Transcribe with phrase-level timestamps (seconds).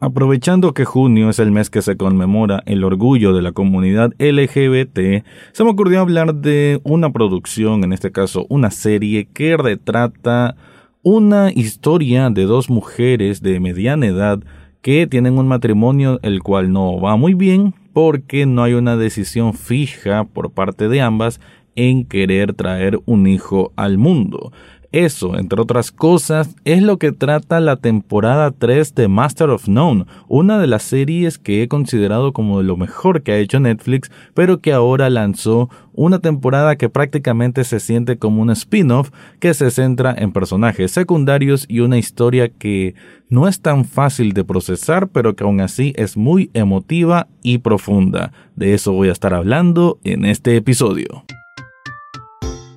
[0.00, 5.24] Aprovechando que junio es el mes que se conmemora el orgullo de la comunidad LGBT,
[5.52, 10.56] se me ocurrió hablar de una producción, en este caso una serie, que retrata
[11.02, 14.40] una historia de dos mujeres de mediana edad
[14.82, 19.54] que tienen un matrimonio el cual no va muy bien porque no hay una decisión
[19.54, 21.40] fija por parte de ambas
[21.76, 24.52] en querer traer un hijo al mundo.
[24.94, 30.04] Eso, entre otras cosas, es lo que trata la temporada 3 de Master of None,
[30.28, 34.12] una de las series que he considerado como de lo mejor que ha hecho Netflix,
[34.34, 39.72] pero que ahora lanzó una temporada que prácticamente se siente como un spin-off que se
[39.72, 42.94] centra en personajes secundarios y una historia que
[43.28, 48.30] no es tan fácil de procesar, pero que aún así es muy emotiva y profunda.
[48.54, 51.24] De eso voy a estar hablando en este episodio.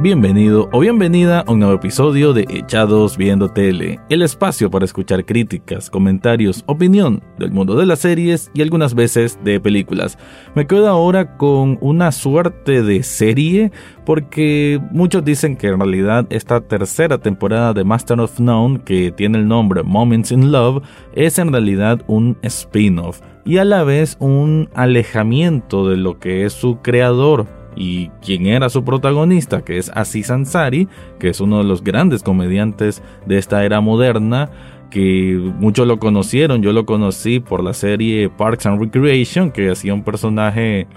[0.00, 5.24] Bienvenido o bienvenida a un nuevo episodio de Echados Viendo Tele, el espacio para escuchar
[5.24, 10.16] críticas, comentarios, opinión del mundo de las series y algunas veces de películas.
[10.54, 13.72] Me quedo ahora con una suerte de serie
[14.06, 19.38] porque muchos dicen que en realidad esta tercera temporada de Master of None, que tiene
[19.38, 24.68] el nombre Moments in Love, es en realidad un spin-off y a la vez un
[24.74, 30.32] alejamiento de lo que es su creador y quien era su protagonista, que es Aziz
[30.32, 30.88] Ansari,
[31.20, 34.50] que es uno de los grandes comediantes de esta era moderna,
[34.90, 39.94] que muchos lo conocieron, yo lo conocí por la serie Parks and Recreation, que hacía
[39.94, 40.88] un personaje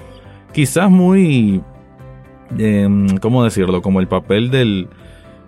[0.53, 1.61] quizás muy,
[2.57, 3.83] em, ¿cómo decirlo?
[3.83, 4.87] Como el papel del,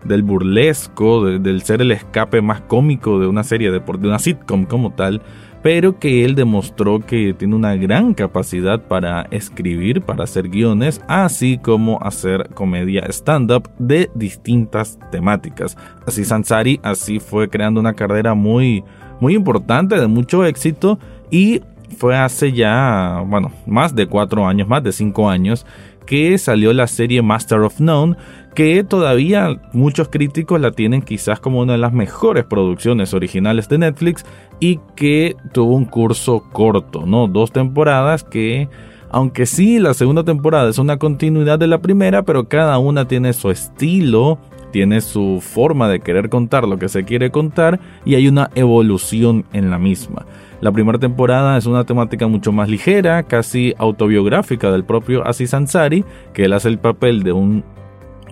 [0.05, 4.65] del burlesco, del ser el escape más cómico de una serie, de, de una sitcom
[4.65, 5.19] como tal
[5.63, 11.57] pero que él demostró que tiene una gran capacidad para escribir, para hacer guiones, así
[11.57, 15.77] como hacer comedia stand-up de distintas temáticas.
[16.05, 18.83] Así Sansari así fue creando una carrera muy,
[19.21, 20.99] muy importante, de mucho éxito,
[21.31, 21.61] y
[21.97, 25.65] fue hace ya, bueno, más de cuatro años, más de cinco años,
[26.05, 28.17] que salió la serie Master of None,
[28.53, 33.79] que todavía muchos críticos la tienen quizás como una de las mejores producciones originales de
[33.79, 34.25] Netflix
[34.59, 37.27] y que tuvo un curso corto, ¿no?
[37.27, 38.69] Dos temporadas que,
[39.09, 43.33] aunque sí, la segunda temporada es una continuidad de la primera, pero cada una tiene
[43.33, 44.37] su estilo,
[44.71, 49.45] tiene su forma de querer contar lo que se quiere contar y hay una evolución
[49.53, 50.25] en la misma.
[50.61, 56.05] La primera temporada es una temática mucho más ligera, casi autobiográfica del propio Aziz Ansari,
[56.33, 57.63] que él hace el papel de un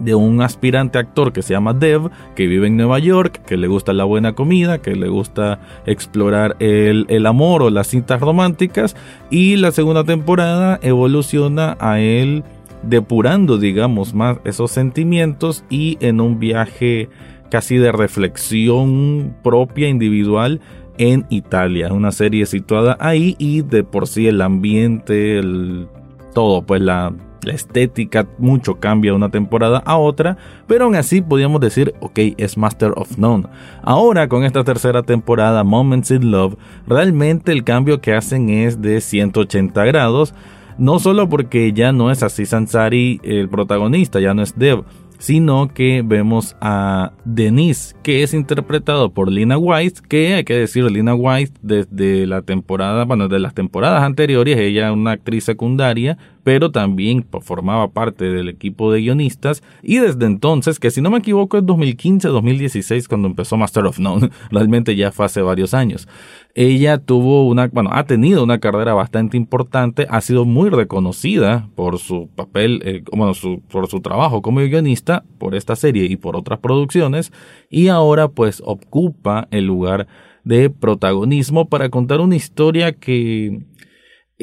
[0.04, 3.68] de un aspirante actor que se llama Dev, que vive en Nueva York, que le
[3.68, 8.96] gusta la buena comida, que le gusta explorar el, el, amor o las cintas románticas.
[9.30, 12.44] Y la segunda temporada evoluciona a él
[12.84, 17.10] depurando, digamos, más esos sentimientos y en un viaje
[17.50, 20.62] casi de reflexión propia, individual,
[20.98, 21.92] en Italia.
[21.92, 25.88] Una serie situada ahí y de por sí el ambiente, el,
[26.34, 30.38] todo, pues la la estética mucho cambia de una temporada a otra,
[30.68, 33.46] pero aún así podríamos decir, ok, es Master of None.
[33.84, 36.56] Ahora con esta tercera temporada, Moments in Love,
[36.88, 40.34] realmente el cambio que hacen es de 180 grados,
[40.78, 44.84] no solo porque ya no es así Sansari el protagonista, ya no es Dev,
[45.22, 50.90] sino que vemos a Denise, que es interpretado por Lina White, que hay que decir,
[50.90, 56.18] Lina White desde la temporada, bueno, de las temporadas anteriores, ella es una actriz secundaria,
[56.44, 61.19] pero también formaba parte del equipo de guionistas y desde entonces, que si no me
[61.19, 66.07] equivoco es 2015-2016 cuando empezó Master of None, realmente ya fue hace varios años.
[66.53, 71.97] Ella tuvo una, bueno, ha tenido una carrera bastante importante, ha sido muy reconocida por
[71.97, 76.35] su papel, eh, bueno, su, por su trabajo como guionista, por esta serie y por
[76.35, 77.31] otras producciones,
[77.69, 80.08] y ahora pues ocupa el lugar
[80.44, 83.61] de protagonismo para contar una historia que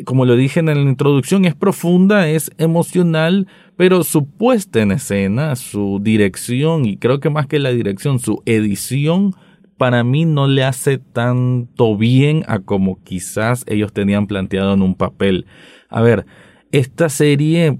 [0.04, 3.46] como lo dije en la introducción, es profunda, es emocional,
[3.76, 8.42] pero su puesta en escena, su dirección, y creo que más que la dirección, su
[8.44, 9.34] edición,
[9.78, 14.94] para mí no le hace tanto bien a como quizás ellos tenían planteado en un
[14.94, 15.46] papel.
[15.88, 16.26] A ver,
[16.72, 17.78] esta serie,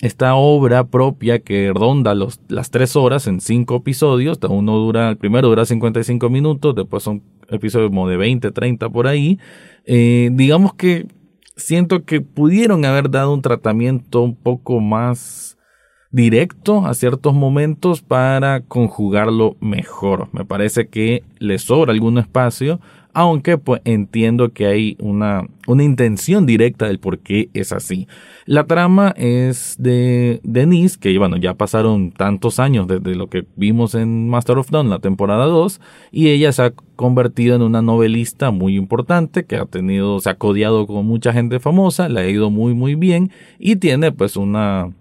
[0.00, 5.16] esta obra propia que ronda los, las tres horas en cinco episodios, uno dura, el
[5.16, 9.38] primero dura 55 minutos, después son episodios como de 20, 30 por ahí,
[9.84, 11.06] eh, digamos que
[11.56, 15.56] siento que pudieron haber dado un tratamiento un poco más
[16.10, 20.28] directo a ciertos momentos para conjugarlo mejor.
[20.32, 22.80] Me parece que le sobra algún espacio
[23.16, 28.06] aunque pues entiendo que hay una, una intención directa del por qué es así.
[28.44, 33.94] La trama es de Denise, que bueno, ya pasaron tantos años desde lo que vimos
[33.94, 35.80] en Master of None, la temporada 2,
[36.12, 40.34] y ella se ha convertido en una novelista muy importante, que ha tenido, se ha
[40.34, 44.92] codiado con mucha gente famosa, le ha ido muy muy bien, y tiene pues una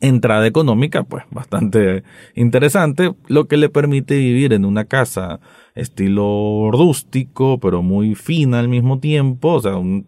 [0.00, 2.02] entrada económica pues bastante
[2.34, 5.40] interesante, lo que le permite vivir en una casa
[5.74, 10.06] estilo rústico, pero muy fina al mismo tiempo, o sea, un,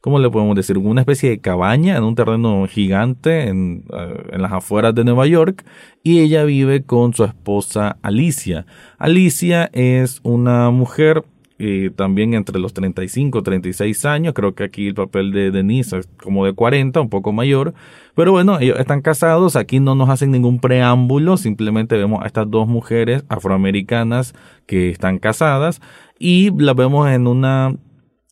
[0.00, 0.78] ¿cómo le podemos decir?
[0.78, 5.26] Una especie de cabaña en un terreno gigante en, eh, en, las afueras de Nueva
[5.26, 5.64] York
[6.02, 8.66] y ella vive con su esposa Alicia.
[8.98, 11.24] Alicia es una mujer
[11.62, 14.32] eh, también entre los 35 36 años.
[14.32, 17.74] Creo que aquí el papel de Denise es como de 40, un poco mayor.
[18.14, 19.56] Pero bueno, ellos están casados.
[19.56, 21.36] Aquí no nos hacen ningún preámbulo.
[21.36, 24.32] Simplemente vemos a estas dos mujeres afroamericanas
[24.64, 25.82] que están casadas
[26.18, 27.76] y las vemos en una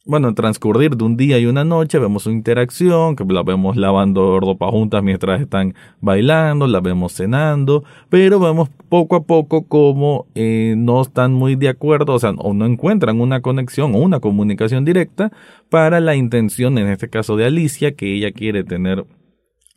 [0.08, 4.40] bueno, transcurrir de un día y una noche, vemos su interacción, que la vemos lavando
[4.40, 10.76] ropa juntas mientras están bailando, la vemos cenando, pero vemos poco a poco cómo eh,
[10.78, 14.87] no están muy de acuerdo, o sea, o no encuentran una conexión o una comunicación
[14.87, 15.31] directa
[15.69, 19.04] para la intención, en este caso de Alicia, que ella quiere tener,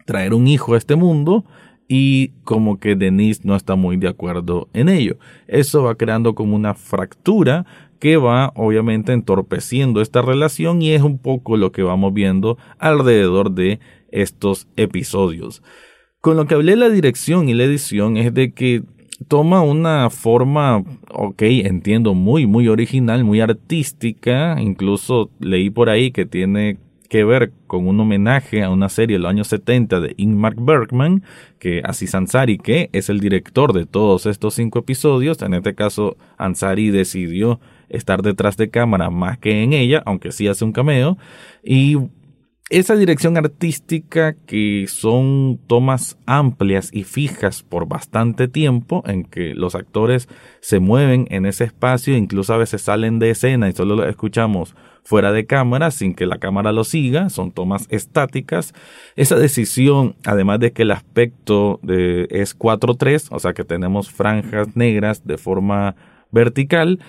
[0.05, 1.43] traer un hijo a este mundo,
[1.89, 5.17] y como que Denise no está muy de acuerdo en ello.
[5.47, 7.65] Eso va creando como una fractura
[8.01, 13.51] que va obviamente entorpeciendo esta relación y es un poco lo que vamos viendo alrededor
[13.51, 15.61] de estos episodios.
[16.19, 18.81] Con lo que hablé la dirección y la edición es de que
[19.27, 20.83] toma una forma,
[21.13, 27.51] ok, entiendo, muy, muy original, muy artística, incluso leí por ahí que tiene que ver
[27.67, 31.23] con un homenaje a una serie de los años 70 de Ingmar Bergman,
[31.59, 36.17] que Aziz Ansari, que es el director de todos estos cinco episodios, en este caso
[36.39, 37.59] Ansari decidió
[37.91, 41.17] estar detrás de cámara más que en ella, aunque sí hace un cameo.
[41.63, 41.97] Y
[42.71, 49.75] esa dirección artística que son tomas amplias y fijas por bastante tiempo en que los
[49.75, 50.29] actores
[50.61, 54.73] se mueven en ese espacio, incluso a veces salen de escena y solo lo escuchamos
[55.03, 58.73] fuera de cámara sin que la cámara lo siga, son tomas estáticas.
[59.17, 65.27] Esa decisión, además de que el aspecto es 4-3, o sea que tenemos franjas negras
[65.27, 65.95] de forma
[66.31, 66.99] vertical,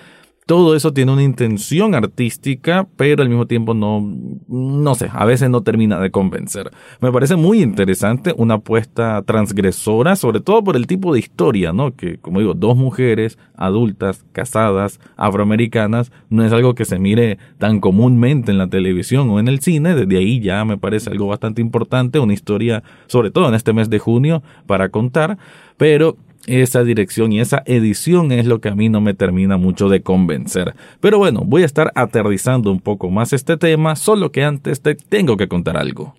[0.45, 4.01] todo eso tiene una intención artística, pero al mismo tiempo no,
[4.47, 6.71] no sé, a veces no termina de convencer.
[6.99, 11.95] Me parece muy interesante, una apuesta transgresora, sobre todo por el tipo de historia, ¿no?
[11.95, 17.79] Que, como digo, dos mujeres adultas, casadas, afroamericanas, no es algo que se mire tan
[17.79, 21.61] comúnmente en la televisión o en el cine, desde ahí ya me parece algo bastante
[21.61, 25.37] importante, una historia, sobre todo en este mes de junio, para contar,
[25.77, 26.17] pero
[26.47, 30.01] esa dirección y esa edición es lo que a mí no me termina mucho de
[30.01, 30.75] convencer.
[30.99, 34.95] Pero bueno, voy a estar aterrizando un poco más este tema, solo que antes te
[34.95, 36.15] tengo que contar algo.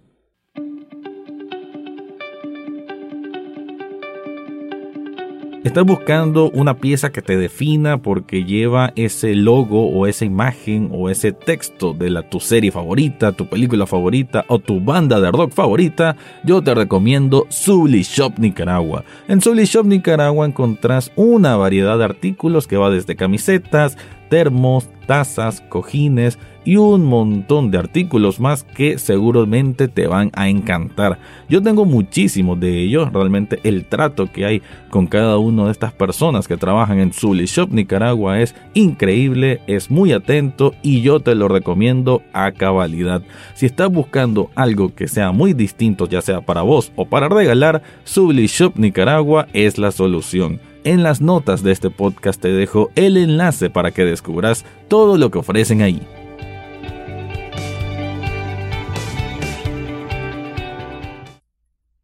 [5.64, 11.08] Estás buscando una pieza que te defina porque lleva ese logo o esa imagen o
[11.08, 15.52] ese texto de la, tu serie favorita, tu película favorita o tu banda de rock
[15.52, 19.04] favorita, yo te recomiendo Subli Shop Nicaragua.
[19.26, 23.96] En Subli Shop Nicaragua encontrás una variedad de artículos que va desde camisetas,
[24.28, 31.18] termos, tazas, cojines y un montón de artículos más que seguramente te van a encantar.
[31.48, 35.92] Yo tengo muchísimos de ellos, realmente el trato que hay con cada una de estas
[35.92, 41.34] personas que trabajan en Zully Shop Nicaragua es increíble, es muy atento y yo te
[41.34, 43.22] lo recomiendo a cabalidad.
[43.54, 47.82] Si estás buscando algo que sea muy distinto, ya sea para vos o para regalar,
[48.06, 50.60] Zully Shop Nicaragua es la solución.
[50.86, 55.30] En las notas de este podcast te dejo el enlace para que descubras todo lo
[55.30, 56.02] que ofrecen ahí.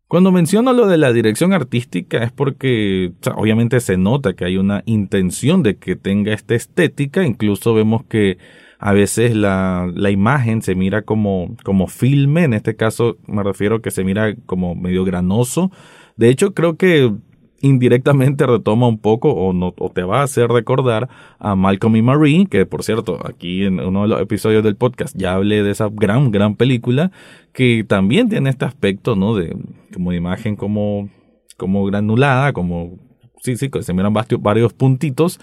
[0.09, 4.83] Cuando menciono lo de la dirección artística es porque obviamente se nota que hay una
[4.87, 8.39] intención de que tenga esta estética, incluso vemos que
[8.79, 13.83] a veces la, la imagen se mira como, como filme, en este caso me refiero
[13.83, 15.71] que se mira como medio granoso.
[16.17, 17.13] De hecho creo que
[17.61, 22.03] indirectamente retoma un poco o, no, o te va a hacer recordar a Malcolm y
[22.03, 25.71] Marie, que por cierto, aquí en uno de los episodios del podcast ya hablé de
[25.71, 27.13] esa gran, gran película,
[27.53, 29.35] que también tiene este aspecto, ¿no?
[29.35, 29.57] De
[29.93, 31.09] como imagen como,
[31.57, 32.99] como granulada, como,
[33.43, 35.39] sí, sí, se miran varios puntitos,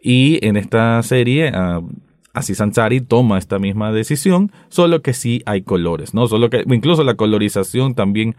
[0.00, 1.86] y en esta serie, uh,
[2.34, 6.26] Así Sansari toma esta misma decisión, solo que sí hay colores, ¿no?
[6.28, 8.36] Solo que incluso la colorización también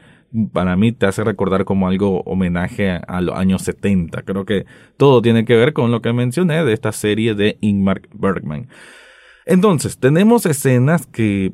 [0.51, 4.23] para mí te hace recordar como algo homenaje a, los años 70.
[4.23, 4.65] Creo que
[4.97, 8.67] todo tiene que ver con lo que mencioné de esta serie de Ingmar Bergman.
[9.45, 11.53] Entonces, tenemos escenas que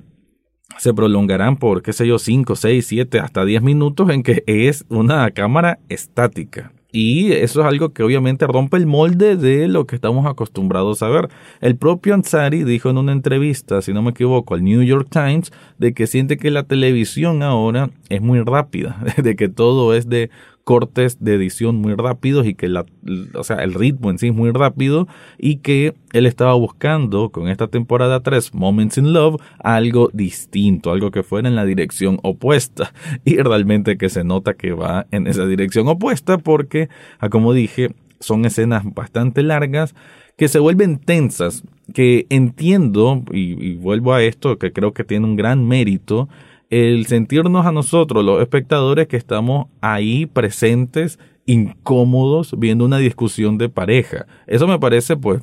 [0.78, 4.86] se prolongarán por, qué sé yo, 5, 6, 7, hasta 10 minutos en que es
[4.90, 6.72] una cámara estática.
[6.92, 11.10] Y eso es algo que obviamente rompe el molde de lo que estamos acostumbrados a
[11.10, 11.30] ver.
[11.62, 15.52] El propio Ansari dijo en una entrevista, si no me equivoco, al New York Times,
[15.78, 20.32] de que siente que la televisión ahora es muy rápida, de que todo es de
[20.70, 22.86] cortes de edición muy rápidos y que la,
[23.34, 25.08] o sea, el ritmo en sí es muy rápido
[25.40, 31.10] y que él estaba buscando con esta temporada 3, Moments in Love, algo distinto, algo
[31.10, 32.94] que fuera en la dirección opuesta.
[33.26, 37.96] Y realmente que se nota que va en esa dirección opuesta porque, ah, como dije,
[38.20, 39.96] son escenas bastante largas
[40.38, 41.64] que se vuelven tensas,
[41.96, 46.30] que entiendo, y, y vuelvo a esto, que creo que tiene un gran mérito,
[46.70, 53.70] el sentirnos a nosotros, los espectadores, que estamos ahí presentes, incómodos, viendo una discusión de
[53.70, 54.28] pareja.
[54.46, 55.42] Eso me parece, pues,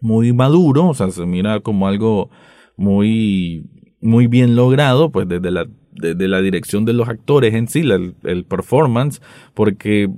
[0.00, 2.30] muy maduro, o sea, se mira como algo
[2.76, 3.66] muy,
[4.00, 7.80] muy bien logrado, pues, desde la, desde la dirección de los actores en sí,
[8.22, 9.20] el, performance,
[9.54, 10.08] porque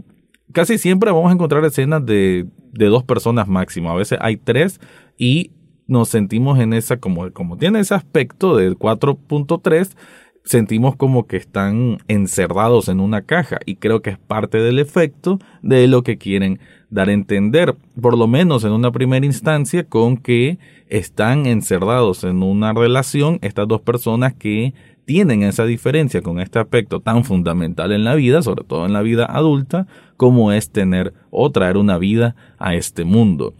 [0.52, 3.90] casi siempre vamos a encontrar escenas de, de dos personas máximo.
[3.90, 4.80] A veces hay tres
[5.16, 5.52] y
[5.86, 9.90] nos sentimos en esa, como, como tiene ese aspecto del 4.3,
[10.46, 15.38] sentimos como que están encerrados en una caja y creo que es parte del efecto
[15.60, 20.16] de lo que quieren dar a entender, por lo menos en una primera instancia, con
[20.16, 24.72] que están encerrados en una relación estas dos personas que
[25.04, 29.02] tienen esa diferencia con este aspecto tan fundamental en la vida, sobre todo en la
[29.02, 29.86] vida adulta,
[30.16, 33.54] como es tener o traer una vida a este mundo.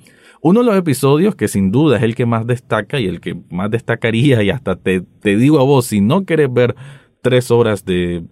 [0.49, 3.37] Uno de los episodios que sin duda es el que más destaca y el que
[3.51, 6.77] más destacaría y hasta te, te digo a vos, si no quieres ver
[7.21, 8.23] tres horas de,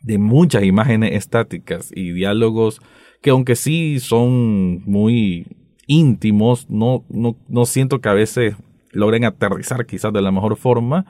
[0.00, 2.80] de muchas imágenes estáticas y diálogos
[3.20, 5.46] que aunque sí son muy
[5.86, 8.54] íntimos, no, no, no siento que a veces
[8.92, 11.04] logren aterrizar quizás de la mejor forma.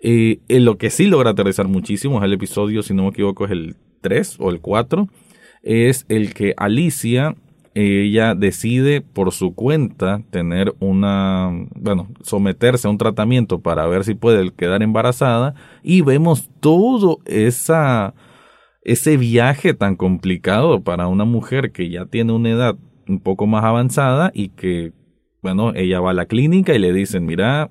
[0.00, 3.46] Eh, en lo que sí logra aterrizar muchísimo es el episodio, si no me equivoco,
[3.46, 5.08] es el 3 o el 4.
[5.64, 7.34] Es el que Alicia
[7.74, 14.14] ella decide por su cuenta tener una, bueno, someterse a un tratamiento para ver si
[14.14, 18.14] puede quedar embarazada y vemos todo esa,
[18.82, 22.76] ese viaje tan complicado para una mujer que ya tiene una edad
[23.08, 24.92] un poco más avanzada y que,
[25.40, 27.70] bueno, ella va a la clínica y le dicen, mira,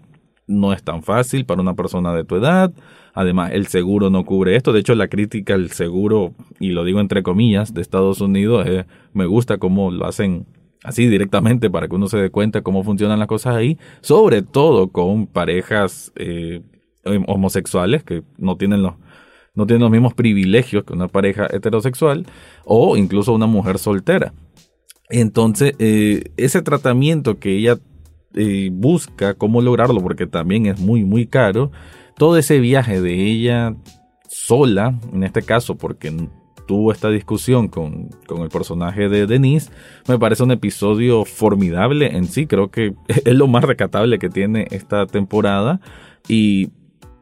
[0.51, 2.71] no es tan fácil para una persona de tu edad,
[3.13, 4.73] Además, el seguro no cubre esto.
[4.73, 8.67] De hecho, la crítica al seguro, y lo digo entre comillas, de Estados Unidos,
[9.13, 10.45] me gusta cómo lo hacen
[10.83, 14.87] así directamente para que uno se dé cuenta cómo funcionan las cosas ahí, sobre todo
[14.87, 16.61] con parejas eh,
[17.27, 18.93] homosexuales que no tienen los
[19.53, 22.25] no tienen los mismos privilegios que una pareja heterosexual
[22.63, 24.33] o incluso una mujer soltera.
[25.09, 27.77] Entonces, eh, ese tratamiento que ella
[28.35, 31.71] eh, busca, cómo lograrlo, porque también es muy, muy caro,
[32.17, 33.75] todo ese viaje de ella
[34.27, 36.13] sola, en este caso porque
[36.67, 39.71] tuvo esta discusión con, con, el personaje de Denise,
[40.07, 44.67] me parece un episodio formidable en sí, creo que es lo más recatable que tiene
[44.71, 45.81] esta temporada
[46.27, 46.69] y,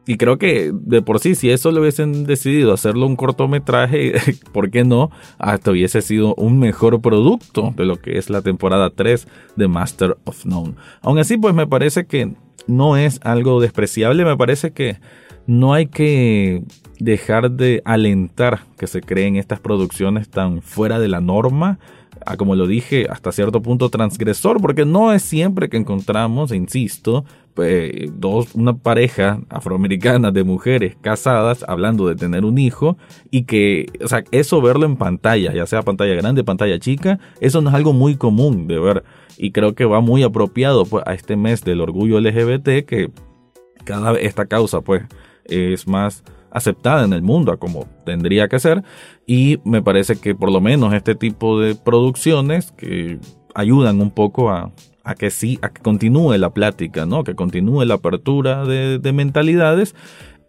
[0.06, 4.14] y creo que de por sí, si eso lo hubiesen decidido hacerlo un cortometraje,
[4.52, 5.10] ¿por qué no?
[5.38, 10.16] Hasta hubiese sido un mejor producto de lo que es la temporada 3 de Master
[10.24, 10.74] of None.
[11.02, 12.34] Aún así, pues me parece que
[12.66, 14.98] no es algo despreciable, me parece que
[15.46, 16.62] no hay que
[16.98, 21.78] dejar de alentar que se creen estas producciones tan fuera de la norma,
[22.36, 27.92] como lo dije, hasta cierto punto transgresor, porque no es siempre que encontramos, insisto, pues,
[28.14, 32.96] dos, una pareja afroamericana de mujeres casadas hablando de tener un hijo
[33.30, 37.60] y que, o sea, eso verlo en pantalla, ya sea pantalla grande, pantalla chica, eso
[37.60, 39.04] no es algo muy común de ver.
[39.36, 43.10] Y creo que va muy apropiado pues, a este mes del orgullo LGBT que
[43.84, 45.02] cada vez esta causa pues
[45.44, 48.82] es más aceptada en el mundo como tendría que ser.
[49.26, 53.18] Y me parece que por lo menos este tipo de producciones que
[53.60, 54.72] ayudan un poco a,
[55.18, 57.24] que sí, a que continúe la plática, ¿no?
[57.24, 59.94] Que continúe la apertura de, de mentalidades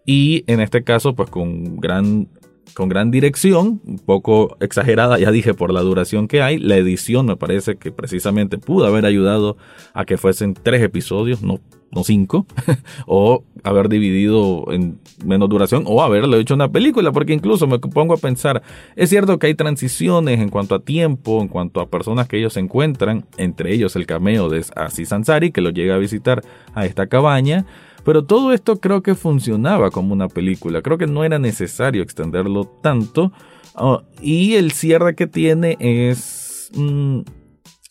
[0.06, 2.28] y en este caso pues con gran
[2.74, 6.58] con gran dirección, un poco exagerada, ya dije, por la duración que hay.
[6.58, 9.56] La edición me parece que precisamente pudo haber ayudado
[9.94, 11.60] a que fuesen tres episodios, no,
[11.90, 12.46] no cinco,
[13.06, 18.14] o haber dividido en menos duración, o haberlo hecho una película, porque incluso me pongo
[18.14, 18.62] a pensar,
[18.96, 22.54] es cierto que hay transiciones en cuanto a tiempo, en cuanto a personas que ellos
[22.54, 26.42] se encuentran, entre ellos el cameo de Aziz Ansari, que lo llega a visitar
[26.74, 27.66] a esta cabaña,
[28.04, 30.82] Pero todo esto creo que funcionaba como una película.
[30.82, 33.32] Creo que no era necesario extenderlo tanto.
[33.74, 36.70] Oh, y el cierre que tiene es...
[36.74, 37.20] Mm,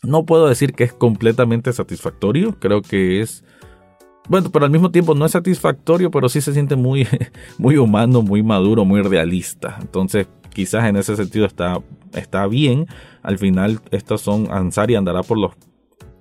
[0.04, 2.58] no puedo decir que es completamente satisfactorio.
[2.60, 3.44] Creo que es...
[4.28, 7.08] Bueno, pero al mismo tiempo no es satisfactorio, pero sí se siente muy,
[7.58, 9.78] muy humano, muy maduro, muy realista.
[9.82, 11.82] Entonces, quizás en ese sentido está,
[12.14, 12.88] está bien.
[13.24, 15.54] Al final, estos son Ansari andará por los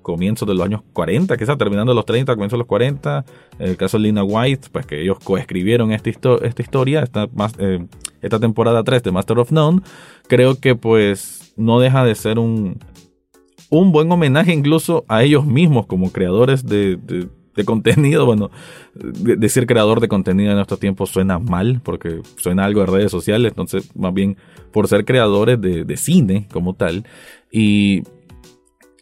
[0.03, 3.25] comienzos de los años 40, quizás terminando los 30, comienzos de los 40.
[3.59, 7.29] El caso de Lina White, pues que ellos coescribieron esta, esta historia, esta,
[7.59, 7.87] eh,
[8.23, 9.81] esta temporada 3 de Master of None.
[10.29, 12.79] Creo que pues no deja de ser un,
[13.71, 17.29] un buen homenaje incluso a ellos mismos como creadores de, de,
[17.65, 18.25] contenido.
[18.25, 18.51] Bueno,
[18.95, 23.53] decir creador de contenido en estos tiempos suena mal porque suena algo de redes sociales,
[23.53, 24.39] entonces más bien
[24.73, 27.05] por ser creadores de, de cine como tal.
[27.53, 28.05] Y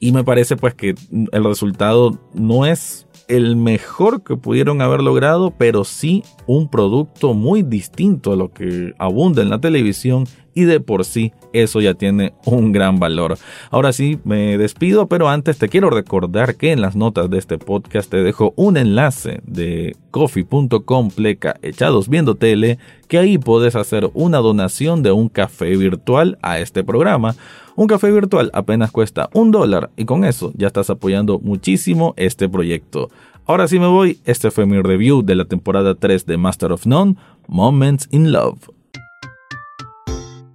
[0.00, 0.94] y me parece pues que
[1.32, 7.62] el resultado no es el mejor que pudieron haber logrado, pero sí un producto muy
[7.62, 10.26] distinto a lo que abunda en la televisión
[10.58, 13.38] y de por sí eso ya tiene un gran valor.
[13.70, 17.58] Ahora sí, me despido, pero antes te quiero recordar que en las notas de este
[17.58, 24.10] podcast te dejo un enlace de coffee.com pleca echados viendo tele, que ahí puedes hacer
[24.14, 27.36] una donación de un café virtual a este programa
[27.76, 32.48] un café virtual apenas cuesta un dólar y con eso ya estás apoyando muchísimo este
[32.48, 33.08] proyecto.
[33.46, 36.86] Ahora sí me voy, este fue mi review de la temporada 3 de Master of
[36.86, 37.14] None,
[37.46, 38.77] Moments in Love.